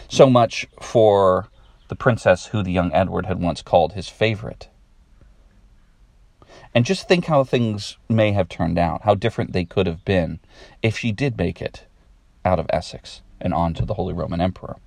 So 0.09 0.29
much 0.29 0.67
for 0.81 1.49
the 1.87 1.95
princess 1.95 2.47
who 2.47 2.63
the 2.63 2.71
young 2.71 2.91
Edward 2.93 3.25
had 3.25 3.41
once 3.41 3.61
called 3.61 3.93
his 3.93 4.09
favorite. 4.09 4.67
And 6.73 6.85
just 6.85 7.07
think 7.07 7.25
how 7.25 7.43
things 7.43 7.97
may 8.09 8.33
have 8.33 8.49
turned 8.49 8.77
out, 8.77 9.03
how 9.03 9.15
different 9.15 9.53
they 9.53 9.65
could 9.65 9.87
have 9.87 10.03
been 10.03 10.39
if 10.81 10.97
she 10.97 11.11
did 11.11 11.37
make 11.37 11.61
it 11.61 11.85
out 12.43 12.59
of 12.59 12.67
Essex 12.69 13.21
and 13.39 13.53
on 13.53 13.73
to 13.75 13.85
the 13.85 13.95
Holy 13.95 14.13
Roman 14.13 14.41
Emperor. 14.41 14.77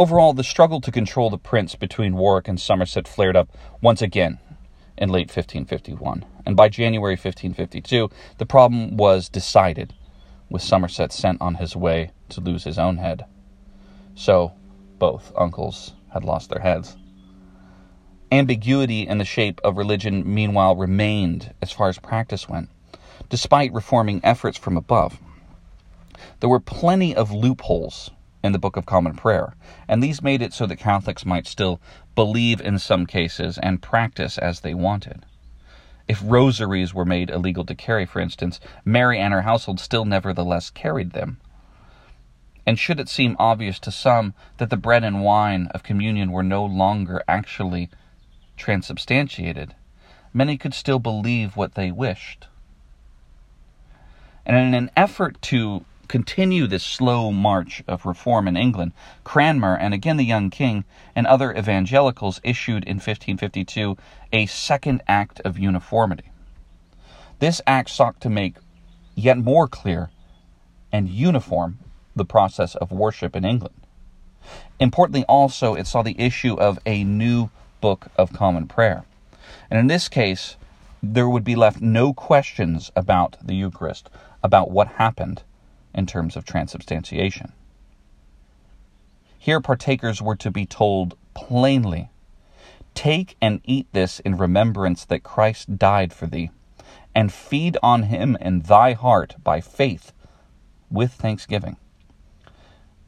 Overall, 0.00 0.32
the 0.32 0.42
struggle 0.42 0.80
to 0.80 0.90
control 0.90 1.28
the 1.28 1.36
prince 1.36 1.74
between 1.74 2.16
Warwick 2.16 2.48
and 2.48 2.58
Somerset 2.58 3.06
flared 3.06 3.36
up 3.36 3.50
once 3.82 4.00
again 4.00 4.38
in 4.96 5.10
late 5.10 5.28
1551, 5.28 6.24
and 6.46 6.56
by 6.56 6.70
January 6.70 7.16
1552, 7.16 8.08
the 8.38 8.46
problem 8.46 8.96
was 8.96 9.28
decided, 9.28 9.92
with 10.48 10.62
Somerset 10.62 11.12
sent 11.12 11.38
on 11.42 11.56
his 11.56 11.76
way 11.76 12.12
to 12.30 12.40
lose 12.40 12.64
his 12.64 12.78
own 12.78 12.96
head. 12.96 13.26
So, 14.14 14.54
both 14.98 15.34
uncles 15.36 15.92
had 16.14 16.24
lost 16.24 16.48
their 16.48 16.62
heads. 16.62 16.96
Ambiguity 18.32 19.06
in 19.06 19.18
the 19.18 19.26
shape 19.26 19.60
of 19.62 19.76
religion, 19.76 20.22
meanwhile, 20.24 20.76
remained 20.76 21.52
as 21.60 21.72
far 21.72 21.90
as 21.90 21.98
practice 21.98 22.48
went, 22.48 22.70
despite 23.28 23.74
reforming 23.74 24.22
efforts 24.24 24.56
from 24.56 24.78
above. 24.78 25.18
There 26.40 26.48
were 26.48 26.58
plenty 26.58 27.14
of 27.14 27.30
loopholes 27.30 28.10
in 28.42 28.52
the 28.52 28.58
Book 28.58 28.76
of 28.76 28.86
Common 28.86 29.14
Prayer, 29.14 29.54
and 29.88 30.02
these 30.02 30.22
made 30.22 30.42
it 30.42 30.52
so 30.52 30.66
that 30.66 30.76
Catholics 30.76 31.26
might 31.26 31.46
still 31.46 31.80
believe 32.14 32.60
in 32.60 32.78
some 32.78 33.06
cases 33.06 33.58
and 33.58 33.82
practice 33.82 34.38
as 34.38 34.60
they 34.60 34.74
wanted. 34.74 35.24
If 36.08 36.22
rosaries 36.24 36.92
were 36.92 37.04
made 37.04 37.30
illegal 37.30 37.64
to 37.66 37.74
carry, 37.74 38.04
for 38.04 38.20
instance, 38.20 38.58
Mary 38.84 39.18
and 39.18 39.32
her 39.32 39.42
household 39.42 39.78
still 39.78 40.04
nevertheless 40.04 40.70
carried 40.70 41.12
them. 41.12 41.38
And 42.66 42.78
should 42.78 43.00
it 43.00 43.08
seem 43.08 43.36
obvious 43.38 43.78
to 43.80 43.90
some 43.92 44.34
that 44.58 44.70
the 44.70 44.76
bread 44.76 45.04
and 45.04 45.22
wine 45.22 45.68
of 45.72 45.82
communion 45.82 46.32
were 46.32 46.42
no 46.42 46.64
longer 46.64 47.22
actually 47.28 47.90
transubstantiated, 48.56 49.74
many 50.32 50.56
could 50.56 50.74
still 50.74 50.98
believe 50.98 51.56
what 51.56 51.74
they 51.74 51.90
wished. 51.90 52.46
And 54.44 54.56
in 54.56 54.74
an 54.74 54.90
effort 54.96 55.40
to 55.42 55.84
continue 56.10 56.66
this 56.66 56.82
slow 56.82 57.30
march 57.30 57.84
of 57.86 58.04
reform 58.04 58.48
in 58.48 58.56
England, 58.56 58.90
Cranmer 59.22 59.76
and 59.76 59.94
again 59.94 60.16
the 60.16 60.24
young 60.24 60.50
king 60.50 60.84
and 61.14 61.24
other 61.24 61.56
evangelicals 61.56 62.40
issued 62.42 62.82
in 62.82 62.96
1552 62.96 63.96
a 64.32 64.46
second 64.46 65.02
act 65.06 65.38
of 65.44 65.56
uniformity. 65.56 66.32
This 67.38 67.60
act 67.64 67.90
sought 67.90 68.20
to 68.22 68.28
make 68.28 68.56
yet 69.14 69.38
more 69.38 69.68
clear 69.68 70.10
and 70.90 71.08
uniform 71.08 71.78
the 72.16 72.24
process 72.24 72.74
of 72.74 72.90
worship 72.90 73.36
in 73.36 73.44
England. 73.44 73.76
Importantly, 74.80 75.24
also, 75.28 75.76
it 75.76 75.86
saw 75.86 76.02
the 76.02 76.20
issue 76.20 76.54
of 76.54 76.80
a 76.84 77.04
new 77.04 77.50
Book 77.80 78.08
of 78.16 78.32
Common 78.32 78.66
Prayer. 78.66 79.04
And 79.70 79.78
in 79.78 79.86
this 79.86 80.08
case, 80.08 80.56
there 81.00 81.28
would 81.28 81.44
be 81.44 81.54
left 81.54 81.80
no 81.80 82.12
questions 82.12 82.90
about 82.96 83.36
the 83.40 83.54
Eucharist, 83.54 84.10
about 84.42 84.72
what 84.72 84.88
happened 84.98 85.44
in 85.94 86.06
terms 86.06 86.36
of 86.36 86.44
transubstantiation. 86.44 87.52
Here, 89.38 89.60
partakers 89.60 90.20
were 90.20 90.36
to 90.36 90.50
be 90.50 90.66
told 90.66 91.16
plainly 91.34 92.10
Take 92.94 93.36
and 93.40 93.60
eat 93.64 93.86
this 93.92 94.20
in 94.20 94.36
remembrance 94.36 95.04
that 95.04 95.22
Christ 95.22 95.78
died 95.78 96.12
for 96.12 96.26
thee, 96.26 96.50
and 97.14 97.32
feed 97.32 97.78
on 97.82 98.04
him 98.04 98.36
in 98.40 98.60
thy 98.60 98.92
heart 98.92 99.36
by 99.42 99.60
faith 99.60 100.12
with 100.90 101.12
thanksgiving. 101.12 101.76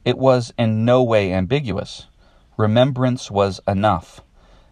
It 0.04 0.18
was 0.18 0.52
in 0.58 0.84
no 0.84 1.02
way 1.02 1.32
ambiguous. 1.32 2.06
Remembrance 2.56 3.30
was 3.30 3.60
enough, 3.66 4.20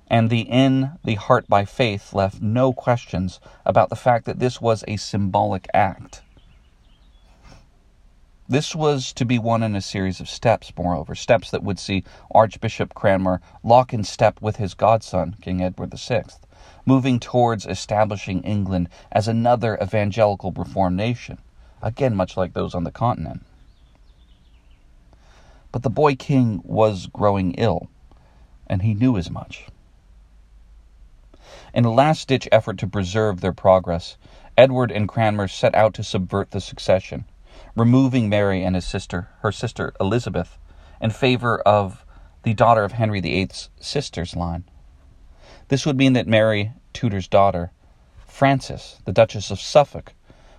and 0.06 0.30
the 0.30 0.42
in 0.42 0.92
the 1.04 1.16
heart 1.16 1.46
by 1.48 1.64
faith 1.64 2.12
left 2.12 2.40
no 2.40 2.72
questions 2.72 3.40
about 3.66 3.90
the 3.90 3.96
fact 3.96 4.24
that 4.26 4.38
this 4.38 4.60
was 4.60 4.84
a 4.88 4.96
symbolic 4.96 5.66
act. 5.74 6.22
This 8.50 8.74
was 8.74 9.12
to 9.12 9.24
be 9.24 9.38
one 9.38 9.62
in 9.62 9.76
a 9.76 9.80
series 9.80 10.18
of 10.18 10.28
steps, 10.28 10.72
moreover, 10.76 11.14
steps 11.14 11.52
that 11.52 11.62
would 11.62 11.78
see 11.78 12.02
Archbishop 12.32 12.94
Cranmer 12.94 13.40
lock 13.62 13.94
in 13.94 14.02
step 14.02 14.42
with 14.42 14.56
his 14.56 14.74
godson, 14.74 15.36
King 15.40 15.62
Edward 15.62 15.94
VI, 15.96 16.24
moving 16.84 17.20
towards 17.20 17.64
establishing 17.64 18.42
England 18.42 18.88
as 19.12 19.28
another 19.28 19.78
evangelical 19.80 20.50
reformed 20.50 20.96
nation, 20.96 21.38
again, 21.80 22.16
much 22.16 22.36
like 22.36 22.52
those 22.52 22.74
on 22.74 22.82
the 22.82 22.90
continent. 22.90 23.46
But 25.70 25.84
the 25.84 25.88
boy 25.88 26.16
king 26.16 26.60
was 26.64 27.06
growing 27.06 27.54
ill, 27.54 27.88
and 28.66 28.82
he 28.82 28.94
knew 28.94 29.16
as 29.16 29.30
much. 29.30 29.68
In 31.72 31.84
a 31.84 31.92
last 31.92 32.26
ditch 32.26 32.48
effort 32.50 32.78
to 32.78 32.88
preserve 32.88 33.42
their 33.42 33.52
progress, 33.52 34.16
Edward 34.58 34.90
and 34.90 35.08
Cranmer 35.08 35.46
set 35.46 35.76
out 35.76 35.94
to 35.94 36.02
subvert 36.02 36.50
the 36.50 36.60
succession 36.60 37.26
removing 37.76 38.28
Mary 38.28 38.62
and 38.62 38.74
his 38.74 38.86
sister, 38.86 39.28
her 39.42 39.52
sister 39.52 39.92
Elizabeth, 40.00 40.58
in 41.00 41.10
favor 41.10 41.60
of 41.60 42.04
the 42.42 42.54
daughter 42.54 42.84
of 42.84 42.92
Henry 42.92 43.20
VIII's 43.20 43.70
sister's 43.80 44.34
line. 44.34 44.64
This 45.68 45.86
would 45.86 45.96
mean 45.96 46.14
that 46.14 46.26
Mary, 46.26 46.72
Tudor's 46.92 47.28
daughter, 47.28 47.70
Frances, 48.26 49.00
the 49.04 49.12
Duchess 49.12 49.50
of 49.50 49.60
Suffolk, 49.60 50.14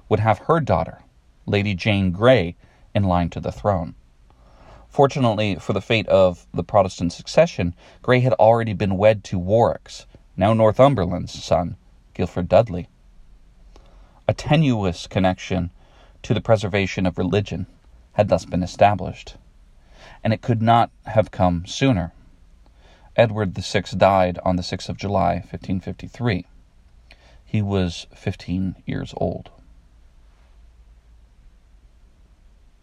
would 0.08 0.19
have 0.19 0.39
her 0.39 0.60
daughter, 0.60 1.00
Lady 1.45 1.74
Jane 1.74 2.12
Grey, 2.12 2.56
in 2.93 3.04
line 3.04 3.30
to 3.30 3.39
the 3.39 3.52
throne. 3.52 3.95
Fortunately 4.89 5.56
for 5.56 5.74
the 5.74 5.82
fate 5.82 6.08
of 6.08 6.45
the 6.54 6.63
Protestant 6.63 7.13
succession, 7.13 7.74
Grey 8.02 8.19
had 8.19 8.34
already 8.34 8.74
been 8.74 8.97
wed 8.97 9.24
to 9.26 9.39
Warwick's, 9.39 10.06
now 10.36 10.54
Northumberland's 10.54 11.43
son, 11.43 11.78
Guilford 12.13 12.50
Dudley. 12.50 12.88
A 14.28 14.34
tenuous 14.34 15.08
connection 15.08 15.71
to 16.24 16.34
the 16.34 16.42
preservation 16.42 17.06
of 17.06 17.18
religion 17.18 17.68
had 18.14 18.30
thus 18.30 18.46
been 18.46 18.64
established, 18.64 19.36
and 20.24 20.34
it 20.34 20.42
could 20.42 20.62
not 20.62 20.92
have 21.06 21.32
come 21.32 21.66
sooner. 21.66 22.12
Edward 23.16 23.54
VI 23.54 23.82
died 23.98 24.40
on 24.44 24.56
the 24.56 24.62
6th 24.62 24.90
of 24.90 24.98
July, 24.98 25.36
1553. 25.36 26.46
He 27.46 27.62
was 27.62 28.08
15 28.14 28.76
years 28.86 29.14
old. 29.18 29.50